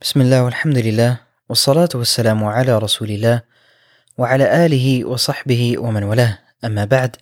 [0.00, 1.19] بسم الله والحمد لله
[1.49, 3.41] والصلاة والسلام على رسول الله
[4.17, 7.15] وعلى آله وصحبه ومن والاه أما بعد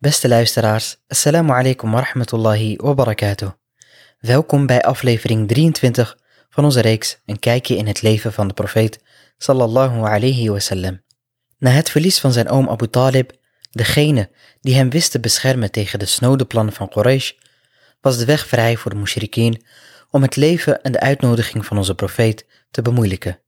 [0.00, 3.50] Beste luisteraars, assalamu alaikum wa rahmatullahi wa barakatuh.
[4.20, 6.16] Welkom bij aflevering 23
[6.50, 9.00] van onze reeks Een kijkje in het leven van de profeet
[9.38, 11.02] sallallahu alayhi wasallam.
[11.58, 13.32] Na het verlies van zijn oom Abu Talib,
[13.70, 14.30] degene
[14.60, 17.32] die hem wist te beschermen tegen de snode plannen van Quraysh,
[18.00, 19.64] was de weg vrij voor de mushrikeen
[20.10, 23.38] om het leven en de uitnodiging van onze profeet te bemoeilijken.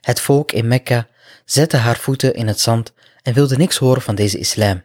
[0.00, 1.08] Het volk in Mekka
[1.44, 2.92] zette haar voeten in het zand
[3.22, 4.84] en wilde niks horen van deze islam.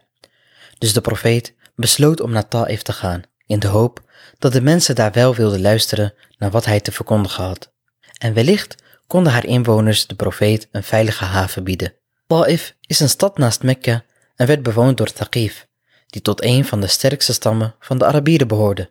[0.78, 4.02] Dus de profeet besloot om naar Ta'if te gaan, in de hoop
[4.38, 7.72] dat de mensen daar wel wilden luisteren naar wat hij te verkondigen had.
[8.18, 8.74] En wellicht
[9.06, 11.94] konden haar inwoners de profeet een veilige haven bieden.
[12.26, 14.04] Ta'if is een stad naast Mekka
[14.36, 15.66] en werd bewoond door Thaqif,
[16.06, 18.90] die tot een van de sterkste stammen van de Arabieren behoorde.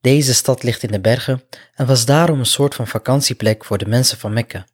[0.00, 1.42] Deze stad ligt in de bergen
[1.74, 4.66] en was daarom een soort van vakantieplek voor de mensen van Mekka.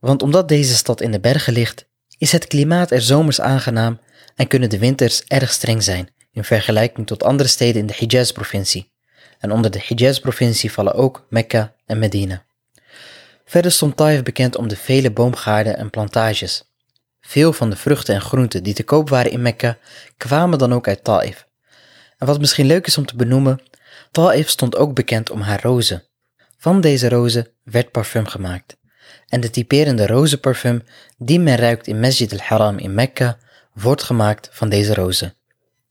[0.00, 1.86] Want omdat deze stad in de bergen ligt,
[2.18, 4.00] is het klimaat er zomers aangenaam
[4.34, 8.92] en kunnen de winters erg streng zijn in vergelijking tot andere steden in de Hijaz-provincie.
[9.38, 12.44] En onder de Hijaz-provincie vallen ook Mekka en Medina.
[13.44, 16.64] Verder stond Taif bekend om de vele boomgaarden en plantages.
[17.20, 19.78] Veel van de vruchten en groenten die te koop waren in Mekka
[20.16, 21.46] kwamen dan ook uit Taif.
[22.18, 23.60] En wat misschien leuk is om te benoemen,
[24.10, 26.04] Taif stond ook bekend om haar rozen.
[26.58, 28.76] Van deze rozen werd parfum gemaakt.
[29.28, 30.82] En de typerende rozenparfum
[31.18, 33.38] die men ruikt in Masjid al-Haram in Mekka
[33.72, 35.34] wordt gemaakt van deze rozen.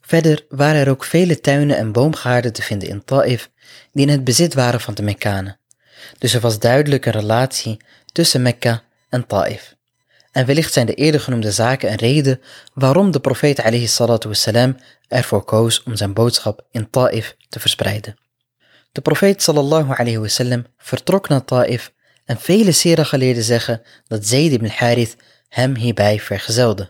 [0.01, 3.49] Verder waren er ook vele tuinen en boomgaarden te vinden in Taif
[3.93, 5.59] die in het bezit waren van de Mekkanen.
[6.17, 9.76] Dus er was duidelijk een relatie tussen Mekka en Taif.
[10.37, 12.41] En wellicht zijn de eerder genoemde zaken een reden
[12.73, 13.63] waarom de profeet
[14.23, 18.17] wassalam, ervoor koos om zijn boodschap in Taif te verspreiden.
[18.91, 21.93] De profeet sallallahu alayhi wasallam vertrok naar Taif
[22.25, 25.15] en vele sera-geleerden zeggen dat Zayd ibn Harith
[25.49, 26.89] hem hierbij vergezelde.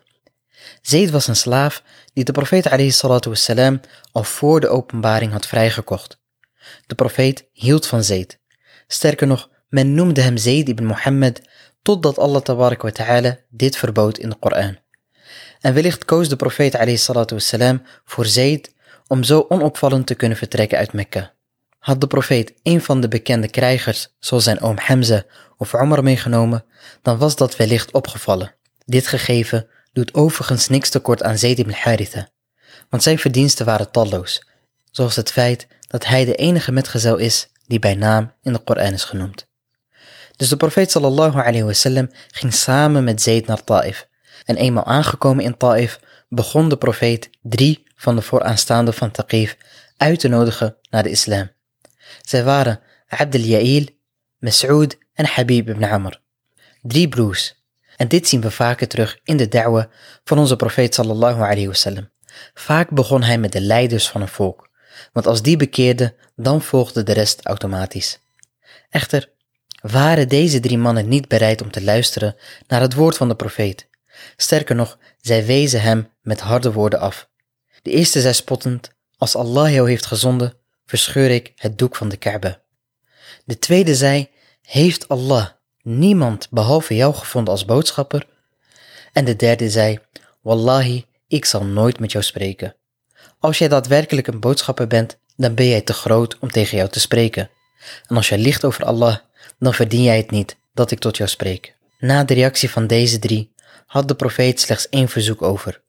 [0.82, 3.80] Zayd was een slaaf die de profeet alayhi
[4.12, 6.20] al voor de openbaring had vrijgekocht.
[6.88, 8.40] De profeet hield van Zayd.
[8.88, 11.42] Sterker nog, men noemde hem Zayd ibn Mohammed
[11.88, 14.78] totdat Allah ta'ala dit verbood in de Koran.
[15.60, 16.74] En wellicht koos de profeet
[17.30, 18.74] wassalam, voor Zayd
[19.08, 21.34] om zo onopvallend te kunnen vertrekken uit Mekka.
[21.80, 25.24] Had de profeet een van de bekende krijgers, zoals zijn oom Hamza
[25.58, 26.66] of Omar meegenomen,
[27.02, 28.56] dan was dat wellicht opgevallen.
[28.86, 32.30] Dit gegeven doet overigens niks tekort aan Zayd ibn Haritha,
[32.90, 34.48] want zijn verdiensten waren talloos,
[34.92, 38.94] zoals het feit dat hij de enige metgezel is die bij naam in de Koran
[38.94, 39.47] is genoemd.
[40.38, 44.08] Dus de profeet sallallahu alayhi wasallam ging samen met Zayd naar Taif.
[44.46, 46.00] En eenmaal aangekomen in Taif
[46.30, 49.58] begon de profeet drie van de vooraanstaanden van Taqif
[49.98, 51.50] uit te nodigen naar de islam.
[52.22, 53.86] Zij waren Abd al-Ya'il,
[54.38, 56.22] Mas'ud en Habib ibn Amr.
[56.82, 57.56] Drie broers.
[57.96, 59.90] En dit zien we vaker terug in de da'wa
[60.24, 62.10] van onze profeet sallallahu alayhi wasallam.
[62.54, 64.70] Vaak begon hij met de leiders van een volk,
[65.14, 68.20] want als die bekeerden, dan volgde de rest automatisch.
[68.90, 69.30] Echter,
[69.92, 72.36] waren deze drie mannen niet bereid om te luisteren
[72.68, 73.88] naar het woord van de profeet.
[74.38, 77.30] Sterker nog, zij wezen hem met harde woorden af.
[77.82, 80.54] De eerste zei spottend, als Allah jou heeft gezonden,
[80.86, 82.62] verscheur ik het doek van de Kaaba.
[83.46, 84.30] De tweede zei,
[84.62, 85.48] heeft Allah
[85.82, 88.26] niemand behalve jou gevonden als boodschapper?
[89.14, 90.00] En de derde zei,
[90.42, 92.76] Wallahi, ik zal nooit met jou spreken.
[93.40, 97.00] Als jij daadwerkelijk een boodschapper bent, dan ben jij te groot om tegen jou te
[97.00, 97.50] spreken.
[98.08, 99.18] En als jij liegt over Allah,
[99.60, 101.76] dan verdien jij het niet dat ik tot jou spreek.
[102.00, 103.54] Na de reactie van deze drie
[103.86, 105.82] had de profeet slechts één verzoek over.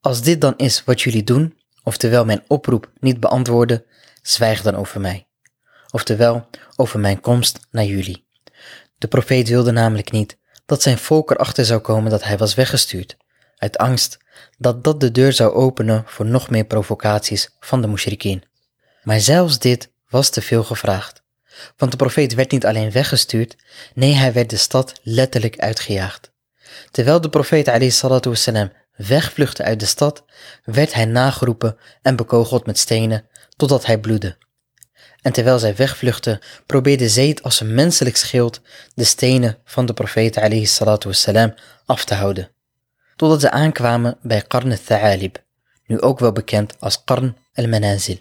[0.00, 3.84] Als dit dan is wat jullie doen, oftewel mijn oproep niet beantwoorden,
[4.22, 5.26] zwijg dan over mij.
[5.90, 8.26] Oftewel over mijn komst naar jullie.
[8.98, 13.16] De profeet wilde namelijk niet dat zijn volk erachter zou komen dat hij was weggestuurd,
[13.56, 14.18] uit angst
[14.58, 18.44] dat dat de deur zou openen voor nog meer provocaties van de mushrikeen.
[19.02, 21.24] Maar zelfs dit was te veel gevraagd.
[21.76, 23.56] Want de profeet werd niet alleen weggestuurd,
[23.94, 26.34] nee, hij werd de stad letterlijk uitgejaagd.
[26.90, 27.68] Terwijl de profeet
[28.24, 30.24] wassalam, wegvluchtte uit de stad,
[30.64, 34.36] werd hij nageroepen en bekogeld met stenen totdat hij bloedde.
[35.22, 38.60] En terwijl zij wegvluchtte, probeerde Zayd als een menselijk schild
[38.94, 40.64] de stenen van de profeet
[41.04, 41.54] wassalam,
[41.84, 42.50] af te houden.
[43.16, 45.44] Totdat ze aankwamen bij Qarn al-Tha'alib,
[45.86, 48.18] nu ook wel bekend als Qarn al-Manazil.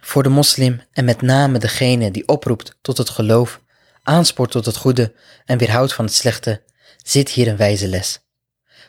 [0.00, 3.60] Voor de moslim en met name degene die oproept tot het geloof,
[4.02, 5.14] aanspoort tot het goede
[5.44, 6.62] en weerhoudt van het slechte,
[7.04, 8.20] zit hier een wijze les.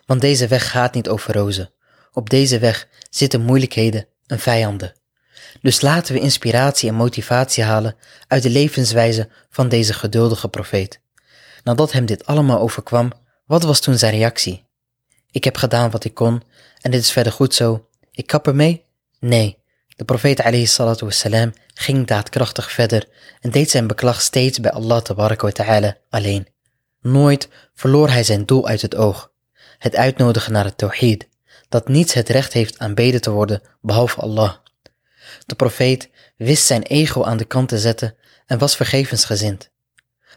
[0.06, 1.74] Want deze weg gaat niet over rozen.
[2.14, 4.94] Op deze weg zitten moeilijkheden en vijanden.
[5.62, 7.96] Dus laten we inspiratie en motivatie halen
[8.28, 11.02] uit de levenswijze van deze geduldige profeet.
[11.64, 13.12] Nadat hem dit allemaal overkwam,
[13.46, 14.66] wat was toen zijn reactie?
[15.32, 16.44] Ik heb gedaan wat ik kon
[16.82, 17.88] en dit is verder goed zo.
[18.12, 18.86] Ik kap ermee?
[19.20, 19.61] Nee.
[20.02, 23.08] De profeet wassalam ging daadkrachtig verder
[23.42, 26.48] en deed zijn beklag steeds bij Allah ta'ala alleen.
[27.02, 29.32] Nooit verloor hij zijn doel uit het oog.
[29.78, 31.28] Het uitnodigen naar het tawhid,
[31.70, 34.56] dat niets het recht heeft aanbeden te worden behalve Allah.
[35.46, 38.16] De profeet wist zijn ego aan de kant te zetten
[38.46, 39.70] en was vergevensgezind.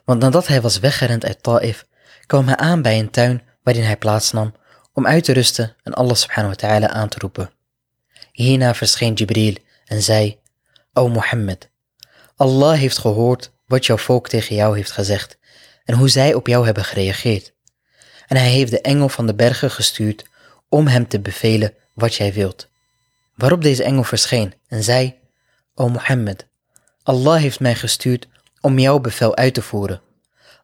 [0.04, 1.86] Want nadat hij was weggerend uit Ta'if,
[2.26, 4.54] kwam hij aan bij een tuin waarin hij plaatsnam
[4.92, 7.53] om uit te rusten en Allah subhanahu wa ta'ala aan te roepen.
[8.32, 9.54] Hierna verscheen Jibril
[9.84, 10.38] en zei,
[10.92, 11.70] O Mohammed,
[12.36, 15.38] Allah heeft gehoord wat jouw volk tegen jou heeft gezegd
[15.84, 17.52] en hoe zij op jou hebben gereageerd.
[18.26, 20.24] En hij heeft de engel van de bergen gestuurd
[20.68, 22.68] om hem te bevelen wat jij wilt.
[23.34, 25.14] Waarop deze engel verscheen en zei,
[25.74, 26.46] O Mohammed,
[27.02, 28.28] Allah heeft mij gestuurd
[28.60, 30.00] om jouw bevel uit te voeren.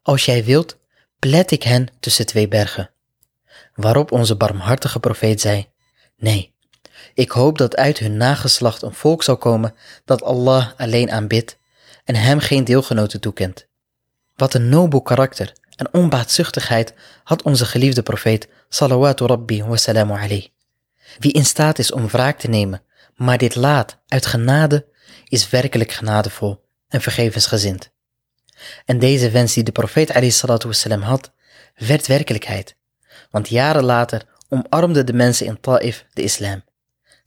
[0.02, 0.76] Als jij wilt,
[1.18, 2.90] plet ik hen tussen twee bergen.
[3.74, 5.68] Waarop onze barmhartige profeet zei,
[6.16, 6.54] Nee,
[7.14, 9.74] ik hoop dat uit hun nageslacht een volk zal komen
[10.04, 11.58] dat Allah alleen aanbidt
[12.04, 13.66] en hem geen deelgenoten toekent.
[14.36, 16.94] Wat een nobel karakter en onbaatzuchtigheid
[17.24, 20.48] had onze geliefde profeet salawatu rabbi wa salamu.
[21.18, 22.82] Wie in staat is om wraak te nemen,
[23.14, 24.86] maar dit laat uit genade,
[25.28, 27.90] is werkelijk genadevol en vergevensgezind.
[28.84, 31.32] En deze wens die de profeet alayhi salatu had,
[31.74, 32.76] werd werkelijkheid.
[33.30, 36.62] Want jaren later omarmden de mensen in Ta'if de islam.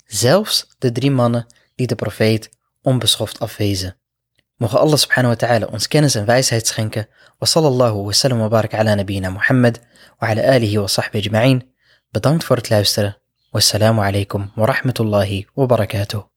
[0.06, 1.46] Zelfs de drie mannen
[1.76, 2.50] die de profeet
[2.82, 3.98] onbeschoft afwezen.
[4.58, 7.08] Mogen Allah subhanahu wa ta'ala ons kennis en wijsheid schenken.
[7.38, 9.80] Wa sallallahu wa sallam wa barak ala nabiyina Muhammad
[10.20, 11.74] wa ala alihi wa sahbihi ajma'in.
[12.12, 13.18] Bedankt voor het luisteren.
[13.52, 16.33] Wassalamu alaikum wa rahmatullahi wa barakatuh.